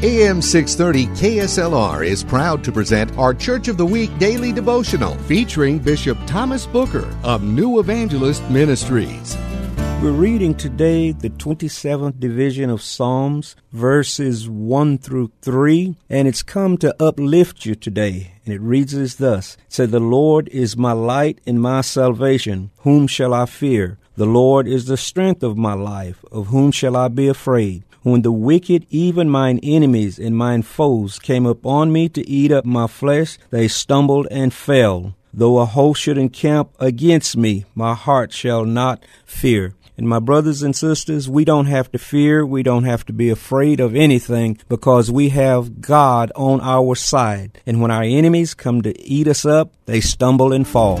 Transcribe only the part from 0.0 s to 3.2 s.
AM 630 KSLR is proud to present